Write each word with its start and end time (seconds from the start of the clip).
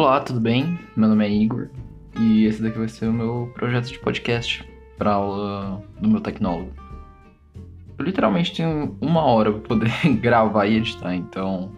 Olá, 0.00 0.18
tudo 0.18 0.40
bem? 0.40 0.78
Meu 0.96 1.10
nome 1.10 1.26
é 1.26 1.30
Igor 1.30 1.68
e 2.18 2.46
esse 2.46 2.62
daqui 2.62 2.78
vai 2.78 2.88
ser 2.88 3.06
o 3.06 3.12
meu 3.12 3.52
projeto 3.54 3.88
de 3.88 3.98
podcast 3.98 4.66
para 4.96 5.12
aula 5.12 5.84
do 6.00 6.08
meu 6.08 6.22
tecnólogo. 6.22 6.72
Eu 7.98 8.06
literalmente 8.06 8.56
tenho 8.56 8.96
uma 8.98 9.22
hora 9.22 9.52
para 9.52 9.60
poder 9.60 9.90
gravar 10.18 10.64
e 10.64 10.78
editar, 10.78 11.14
então 11.14 11.70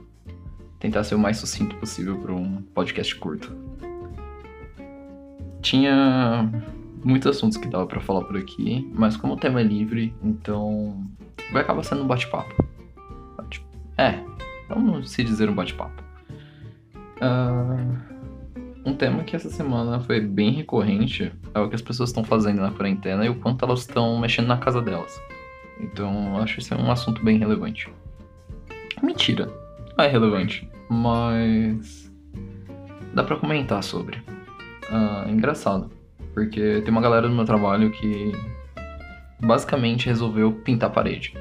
tentar 0.79 1.03
ser 1.03 1.17
o 1.17 1.19
mais 1.19 1.39
sucinto 1.39 1.75
possível 1.75 2.17
para 2.17 2.33
um 2.33 2.63
podcast 2.73 3.13
curto. 3.17 3.53
Tinha 5.61 6.49
muitos 7.03 7.27
assuntos 7.27 7.59
que 7.59 7.67
dava 7.67 7.87
para 7.87 8.01
falar 8.01 8.23
por 8.23 8.37
aqui, 8.37 8.89
mas 8.95 9.17
como 9.17 9.35
o 9.35 9.37
tema 9.37 9.61
é 9.61 9.65
livre, 9.65 10.15
então 10.23 11.05
vai 11.53 11.63
acabar 11.63 11.83
sendo 11.83 12.05
um 12.05 12.07
bate-papo. 12.07 12.55
É, 13.99 14.21
vamos 14.69 15.11
se 15.11 15.25
dizer 15.25 15.51
um 15.51 15.55
bate-papo. 15.57 16.01
Uh, 17.17 18.12
um 18.85 18.95
tema 18.95 19.23
que 19.23 19.37
essa 19.37 19.49
semana 19.49 20.01
foi 20.01 20.21
bem 20.21 20.51
recorrente 20.51 21.33
é 21.55 21.61
o 21.61 21.69
que 21.69 21.75
as 21.75 21.83
pessoas 21.83 22.11
estão 22.11 22.25
fazendo 22.25 22.61
na 22.61 22.71
quarentena 22.71 23.25
e 23.25 23.29
o 23.29 23.35
quanto 23.37 23.65
elas 23.65 23.81
estão 23.81 24.19
mexendo 24.19 24.49
na 24.49 24.57
casa 24.57 24.83
delas. 24.83 25.21
Então, 25.81 26.39
acho 26.39 26.61
esse 26.61 26.75
um 26.75 26.91
assunto 26.91 27.25
bem 27.25 27.39
relevante. 27.39 27.93
Mentira, 29.03 29.49
não 29.97 30.05
é 30.05 30.09
relevante, 30.09 30.69
mas 30.89 32.13
dá 33.15 33.23
para 33.23 33.37
comentar 33.37 33.83
sobre. 33.83 34.19
Uh, 34.91 35.29
engraçado, 35.29 35.91
porque 36.35 36.81
tem 36.83 36.91
uma 36.91 37.01
galera 37.01 37.29
do 37.29 37.35
meu 37.35 37.45
trabalho 37.45 37.91
que 37.91 38.33
basicamente 39.41 40.07
resolveu 40.07 40.53
pintar 40.53 40.91
a 40.91 40.93
parede. 40.93 41.35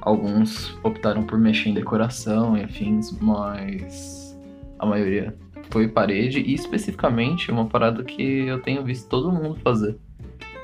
Alguns 0.00 0.78
optaram 0.82 1.22
por 1.24 1.38
mexer 1.38 1.70
em 1.70 1.74
decoração 1.74 2.56
e 2.56 2.62
afins, 2.62 3.12
mas 3.20 4.38
a 4.78 4.86
maioria 4.86 5.36
foi 5.70 5.88
parede 5.88 6.40
e 6.40 6.54
especificamente 6.54 7.50
uma 7.50 7.66
parada 7.66 8.02
que 8.02 8.22
eu 8.22 8.60
tenho 8.60 8.82
visto 8.84 9.08
todo 9.08 9.32
mundo 9.32 9.58
fazer, 9.62 9.96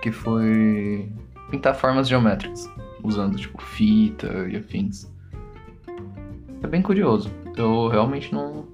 que 0.02 0.10
foi 0.10 1.10
pintar 1.50 1.74
formas 1.74 2.08
geométricas, 2.08 2.70
usando 3.02 3.36
tipo 3.36 3.62
fita 3.62 4.48
e 4.48 4.56
afins. 4.56 5.10
É 6.62 6.66
bem 6.66 6.82
curioso. 6.82 7.30
Eu 7.56 7.88
realmente 7.88 8.32
não 8.32 8.66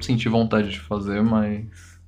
senti 0.00 0.28
vontade 0.28 0.70
de 0.70 0.80
fazer, 0.80 1.22
mas 1.22 2.00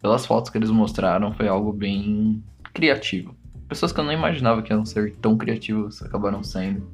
pelas 0.00 0.26
fotos 0.26 0.50
que 0.50 0.58
eles 0.58 0.70
mostraram 0.70 1.32
foi 1.32 1.48
algo 1.48 1.72
bem 1.72 2.42
criativo. 2.72 3.34
Pessoas 3.68 3.92
que 3.92 4.00
eu 4.00 4.04
não 4.04 4.12
imaginava 4.12 4.62
que 4.62 4.72
iam 4.72 4.84
ser 4.84 5.14
tão 5.16 5.36
criativas 5.36 6.02
acabaram 6.02 6.42
sendo. 6.42 6.86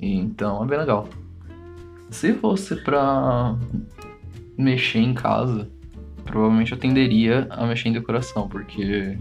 Então 0.00 0.64
é 0.64 0.66
bem 0.66 0.78
legal. 0.78 1.08
Se 2.10 2.32
fosse 2.34 2.76
pra 2.76 3.56
mexer 4.56 5.00
em 5.00 5.14
casa, 5.14 5.70
provavelmente 6.24 6.72
eu 6.72 6.78
tenderia 6.78 7.46
a 7.50 7.66
mexer 7.66 7.88
em 7.88 7.92
decoração, 7.92 8.48
porque 8.48 9.18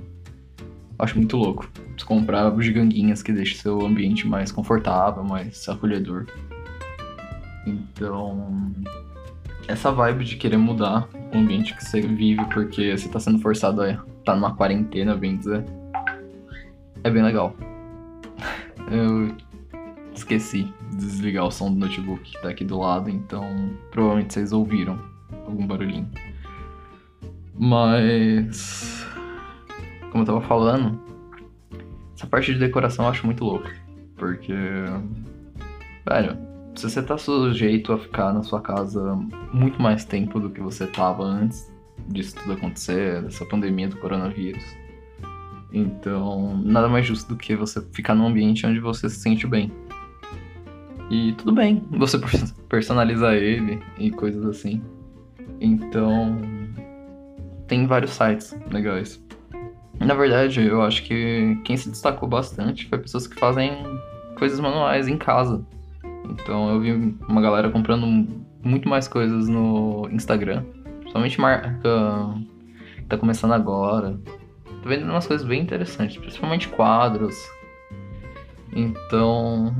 acho 0.98 1.17
muito 1.17 1.38
louco. 1.38 1.70
Comprar 2.06 2.52
bugiganguinhas 2.52 3.23
que 3.23 3.31
deixam 3.31 3.58
seu 3.59 3.86
ambiente 3.86 4.28
mais 4.28 4.52
confortável, 4.52 5.23
mais 5.23 5.70
acolhedor. 5.70 6.25
Então, 7.66 8.73
essa 9.67 9.90
vibe 9.90 10.25
de 10.25 10.36
querer 10.36 10.58
mudar 10.58 11.08
o 11.34 11.38
ambiente 11.38 11.73
que 11.75 11.86
você 11.86 12.02
vive 12.02 12.44
porque 12.45 12.97
você 12.97 13.08
tá 13.08 13.20
sendo 13.22 13.40
forçado 13.40 13.81
a 13.81 13.92
estar 13.92 14.06
tá 14.25 14.36
numa 14.36 14.53
quarentena, 14.53 15.16
bem 15.16 15.38
dizer, 15.38 15.64
é 17.03 17.09
bem 17.09 17.23
legal. 17.23 17.56
Eu 18.92 19.34
esqueci 20.14 20.64
de 20.92 20.97
desligar 20.97 21.45
o 21.45 21.52
som 21.52 21.72
do 21.72 21.80
notebook 21.80 22.22
que 22.22 22.42
tá 22.42 22.50
aqui 22.50 22.66
do 22.66 22.80
lado, 22.80 23.09
então 23.09 23.45
provavelmente 23.92 24.34
vocês 24.34 24.52
ouviram 24.52 25.12
algum 25.45 25.66
barulhinho. 25.66 26.09
Mas. 27.58 29.06
Como 30.12 30.24
eu 30.24 30.28
tava 30.28 30.41
falando, 30.41 31.00
essa 32.16 32.28
parte 32.28 32.53
de 32.53 32.59
decoração 32.59 33.06
eu 33.06 33.12
acho 33.12 33.25
muito 33.25 33.44
louco. 33.44 33.69
Porque. 34.16 34.53
Velho, 36.06 36.38
se 36.75 36.90
você 36.90 37.02
tá 37.02 37.18
sujeito 37.18 37.94
a 37.94 37.97
ficar 37.97 38.34
na 38.34 38.44
sua 38.44 38.62
casa 38.62 39.16
muito 39.53 39.81
mais 39.81 40.06
tempo 40.06 40.40
do 40.40 40.50
que 40.50 40.62
você 40.62 40.88
tava 40.88 41.24
antes 41.24 41.72
disso 42.08 42.35
tudo 42.35 42.53
acontecer, 42.53 43.22
dessa 43.22 43.46
pandemia 43.46 43.88
do 43.88 43.97
coronavírus. 43.97 44.63
Então, 45.72 46.58
nada 46.63 46.88
mais 46.88 47.06
justo 47.06 47.29
do 47.29 47.35
que 47.35 47.56
você 47.56 47.81
ficar 47.91 48.13
num 48.13 48.28
ambiente 48.28 48.66
onde 48.66 48.79
você 48.79 49.09
se 49.09 49.19
sente 49.19 49.47
bem. 49.47 49.72
E 51.09 51.34
tudo 51.34 51.52
bem 51.52 51.84
você 51.91 52.19
personalizar 52.69 53.35
ele 53.35 53.81
e 53.97 54.12
coisas 54.12 54.46
assim. 54.46 54.81
Então, 55.63 56.38
tem 57.68 57.88
vários 57.88 58.12
sites 58.12 58.53
legais. 58.69 59.24
Na 59.97 60.13
verdade, 60.13 60.62
eu 60.62 60.81
acho 60.81 61.03
que 61.03 61.57
quem 61.63 61.78
se 61.78 61.90
destacou 61.90 62.28
bastante 62.28 62.85
foi 62.90 62.97
pessoas 62.97 63.25
que 63.25 63.40
fazem 63.40 63.72
coisas 64.38 64.59
manuais 64.59 65.07
em 65.07 65.18
casa. 65.18 65.66
Então, 66.29 66.69
eu 66.69 66.81
vi 66.81 67.18
uma 67.29 67.41
galera 67.41 67.69
comprando 67.69 68.06
muito 68.62 68.90
mais 68.90 69.07
coisas 69.07 69.47
no 69.47 70.09
Instagram. 70.12 70.66
Principalmente 71.00 71.40
marca 71.40 71.79
que 72.96 73.06
tá 73.06 73.18
começando 73.18 73.53
agora. 73.53 74.19
Tô 74.81 74.90
vendo 74.90 75.09
umas 75.09 75.25
coisas 75.25 75.47
bem 75.47 75.62
interessantes, 75.62 76.18
principalmente 76.18 76.68
quadros. 76.68 77.38
Então, 78.75 79.73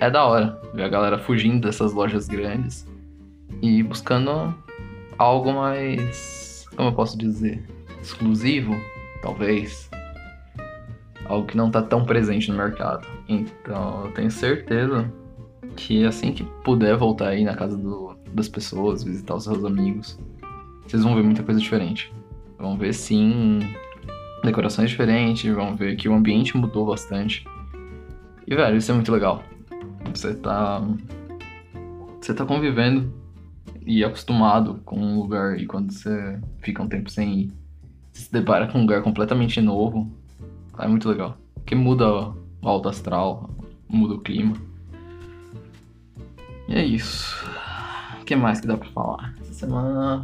é 0.00 0.10
da 0.10 0.24
hora 0.24 0.58
ver 0.72 0.84
a 0.84 0.88
galera 0.88 1.18
fugindo 1.18 1.66
dessas 1.66 1.92
lojas 1.92 2.26
grandes 2.26 2.88
e 3.60 3.82
buscando 3.82 4.54
algo 5.20 5.52
mais, 5.52 6.64
como 6.74 6.88
eu 6.88 6.94
posso 6.94 7.18
dizer, 7.18 7.62
exclusivo, 8.00 8.74
talvez. 9.20 9.90
Algo 11.26 11.46
que 11.46 11.58
não 11.58 11.66
está 11.66 11.82
tão 11.82 12.06
presente 12.06 12.50
no 12.50 12.56
mercado. 12.56 13.06
Então, 13.28 14.06
eu 14.06 14.12
tenho 14.12 14.30
certeza 14.30 15.12
que 15.76 16.06
assim 16.06 16.32
que 16.32 16.42
puder 16.64 16.96
voltar 16.96 17.28
aí 17.28 17.44
na 17.44 17.54
casa 17.54 17.76
do, 17.76 18.16
das 18.32 18.48
pessoas, 18.48 19.04
visitar 19.04 19.34
os 19.34 19.44
seus 19.44 19.62
amigos, 19.62 20.18
vocês 20.86 21.04
vão 21.04 21.14
ver 21.14 21.22
muita 21.22 21.42
coisa 21.42 21.60
diferente. 21.60 22.10
Vão 22.58 22.78
ver 22.78 22.94
sim 22.94 23.60
decorações 24.42 24.88
diferentes, 24.88 25.54
vão 25.54 25.76
ver 25.76 25.96
que 25.96 26.08
o 26.08 26.14
ambiente 26.14 26.56
mudou 26.56 26.86
bastante. 26.86 27.44
E 28.46 28.54
velho, 28.54 28.78
isso 28.78 28.90
é 28.90 28.94
muito 28.94 29.12
legal. 29.12 29.44
Você 30.14 30.34
tá. 30.34 30.82
Você 32.20 32.34
tá 32.34 32.44
convivendo 32.44 33.19
e 33.84 34.04
acostumado 34.04 34.80
com 34.84 34.98
um 34.98 35.18
lugar 35.20 35.58
e 35.58 35.66
quando 35.66 35.92
você 35.92 36.38
fica 36.60 36.82
um 36.82 36.88
tempo 36.88 37.10
sem 37.10 37.40
ir, 37.40 37.52
se 38.12 38.30
depara 38.32 38.66
com 38.66 38.78
um 38.78 38.82
lugar 38.82 39.02
completamente 39.02 39.60
novo, 39.60 40.10
é 40.78 40.86
muito 40.86 41.08
legal. 41.08 41.36
Porque 41.54 41.74
muda 41.74 42.30
o 42.62 42.68
alto 42.68 42.88
astral, 42.88 43.50
muda 43.88 44.14
o 44.14 44.20
clima. 44.20 44.54
E 46.68 46.74
é 46.74 46.84
isso. 46.84 47.36
O 48.20 48.24
que 48.24 48.36
mais 48.36 48.60
que 48.60 48.66
dá 48.66 48.76
pra 48.76 48.88
falar? 48.90 49.34
Essa 49.40 49.54
semana. 49.54 50.22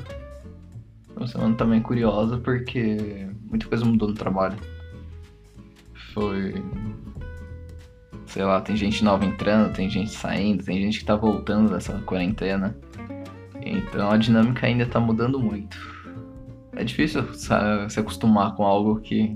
Uma 1.17 1.27
semana 1.27 1.55
também 1.57 1.81
curiosa 1.81 2.37
porque 2.39 3.27
muita 3.49 3.67
coisa 3.67 3.85
mudou 3.85 4.09
no 4.09 4.15
trabalho. 4.15 4.57
Foi. 6.13 6.55
Sei 8.27 8.45
lá, 8.45 8.61
tem 8.61 8.77
gente 8.77 9.03
nova 9.03 9.25
entrando, 9.25 9.73
tem 9.73 9.89
gente 9.89 10.11
saindo, 10.11 10.65
tem 10.65 10.81
gente 10.81 10.99
que 10.99 11.05
tá 11.05 11.17
voltando 11.17 11.71
dessa 11.71 11.99
quarentena. 12.01 12.77
Então 13.67 14.11
a 14.11 14.17
dinâmica 14.17 14.67
ainda 14.67 14.87
tá 14.87 15.01
mudando 15.01 15.41
muito. 15.41 15.77
É 16.73 16.85
difícil 16.85 17.25
se 17.35 17.99
acostumar 17.99 18.55
com 18.55 18.65
algo 18.65 19.01
que 19.01 19.35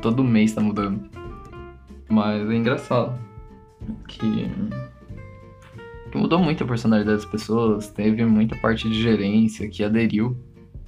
todo 0.00 0.24
mês 0.24 0.52
tá 0.52 0.60
mudando. 0.60 1.08
Mas 2.08 2.50
é 2.50 2.54
engraçado 2.54 3.18
que, 4.08 4.50
que 6.10 6.18
mudou 6.18 6.38
muito 6.38 6.64
a 6.64 6.66
personalidade 6.66 7.16
das 7.16 7.30
pessoas. 7.30 7.88
Teve 7.88 8.24
muita 8.24 8.56
parte 8.56 8.88
de 8.88 9.00
gerência 9.00 9.68
que 9.68 9.84
aderiu 9.84 10.36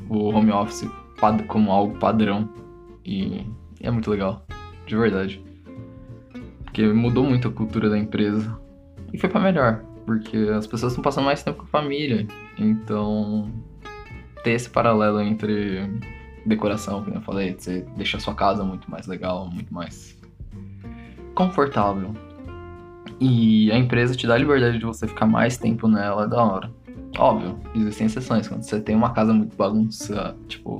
o 0.08 0.30
home 0.30 0.50
office 0.50 0.88
como 1.48 1.70
algo 1.70 1.98
padrão. 1.98 2.48
E 3.04 3.46
é 3.80 3.90
muito 3.90 4.10
legal, 4.10 4.44
de 4.86 4.96
verdade. 4.96 5.42
Porque 6.64 6.86
mudou 6.88 7.24
muito 7.24 7.48
a 7.48 7.52
cultura 7.52 7.88
da 7.88 7.98
empresa. 7.98 8.58
E 9.12 9.18
foi 9.18 9.28
para 9.28 9.40
melhor. 9.40 9.84
Porque 10.04 10.36
as 10.56 10.66
pessoas 10.66 10.92
estão 10.92 11.02
passando 11.02 11.24
mais 11.24 11.42
tempo 11.42 11.58
com 11.58 11.64
a 11.64 11.68
família. 11.68 12.26
Então, 12.58 13.50
ter 14.42 14.52
esse 14.52 14.68
paralelo 14.68 15.20
entre 15.20 15.88
decoração, 16.44 17.02
como 17.02 17.16
eu 17.16 17.22
falei, 17.22 17.56
você 17.58 17.86
deixa 17.96 18.18
a 18.18 18.20
sua 18.20 18.34
casa 18.34 18.62
muito 18.62 18.90
mais 18.90 19.06
legal, 19.06 19.48
muito 19.48 19.72
mais 19.72 20.18
confortável. 21.34 22.14
E 23.20 23.70
a 23.72 23.78
empresa 23.78 24.14
te 24.14 24.26
dá 24.26 24.34
a 24.34 24.38
liberdade 24.38 24.78
de 24.78 24.84
você 24.84 25.06
ficar 25.06 25.26
mais 25.26 25.56
tempo 25.56 25.88
nela, 25.88 26.24
é 26.24 26.28
da 26.28 26.42
hora. 26.42 26.70
Óbvio, 27.18 27.58
existem 27.74 28.06
exceções. 28.06 28.48
Quando 28.48 28.62
você 28.62 28.80
tem 28.80 28.94
uma 28.94 29.10
casa 29.10 29.32
muito 29.32 29.56
bagunça, 29.56 30.36
tipo, 30.48 30.78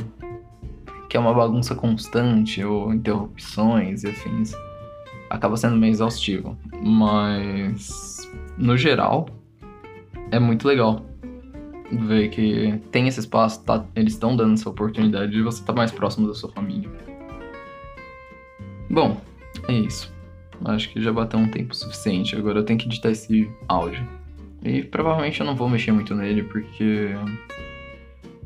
que 1.09 1.17
é 1.17 1.21
uma 1.21 1.33
bagunça 1.33 1.75
constante, 1.75 2.63
ou 2.65 2.93
interrupções 2.93 4.03
e 4.03 4.09
afins, 4.09 4.53
acaba 5.31 5.57
sendo 5.57 5.77
meio 5.77 5.93
exaustivo. 5.93 6.59
Mas 6.83 8.14
no 8.57 8.77
geral, 8.77 9.29
é 10.31 10.39
muito 10.39 10.67
legal. 10.67 11.05
ver 11.93 12.29
que 12.29 12.81
tem 12.91 13.07
esse 13.07 13.21
espaço, 13.21 13.63
tá, 13.65 13.85
eles 13.95 14.15
estão 14.15 14.35
dando 14.35 14.55
essa 14.55 14.69
oportunidade 14.69 15.33
de 15.33 15.43
você 15.43 15.61
estar 15.61 15.73
tá 15.73 15.77
mais 15.77 15.93
próximo 15.93 16.27
da 16.27 16.35
sua 16.35 16.51
família. 16.51 16.91
Bom, 18.91 19.21
é 19.69 19.73
isso. 19.73 20.13
Acho 20.65 20.91
que 20.91 21.01
já 21.01 21.13
bateu 21.13 21.39
um 21.39 21.49
tempo 21.49 21.75
suficiente. 21.75 22.37
Agora 22.37 22.61
eu 22.61 22.65
tenho 22.65 22.79
que 22.79 22.87
editar 22.87 23.11
esse 23.11 23.51
áudio. 23.69 24.07
E 24.63 24.83
provavelmente 24.83 25.41
eu 25.41 25.47
não 25.47 25.55
vou 25.55 25.69
mexer 25.69 25.93
muito 25.93 26.15
nele 26.15 26.43
porque 26.45 27.15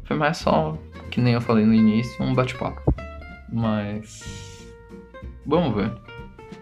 foi 0.05 0.17
mais 0.17 0.39
só, 0.39 0.77
que 1.11 1.21
nem 1.21 1.35
eu 1.35 1.41
falei 1.41 1.65
no 1.65 1.75
início, 1.75 2.23
um 2.23 2.35
bate-papo. 2.35 2.83
Mas 3.53 4.67
vamos 5.47 5.75
ver. 5.75 5.93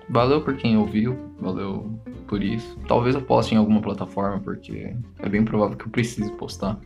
Valeu 0.09 0.41
por 0.43 0.57
quem 0.57 0.77
ouviu, 0.77 1.17
valeu 1.41 1.99
por 2.27 2.43
isso. 2.43 2.79
Talvez 2.87 3.15
eu 3.15 3.23
poste 3.23 3.55
em 3.55 3.59
alguma 3.59 3.81
plataforma 3.81 4.41
porque 4.41 4.95
é 5.19 5.29
bem 5.29 5.45
provável 5.45 5.77
que 5.77 5.87
eu 5.87 5.91
precise 5.91 6.31
postar. 6.33 6.79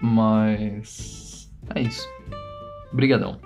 Mas 0.00 1.52
é 1.74 1.82
isso. 1.82 2.08
Obrigadão. 2.92 3.38